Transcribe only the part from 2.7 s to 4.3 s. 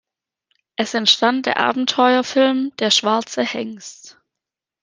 "Der schwarze Hengst".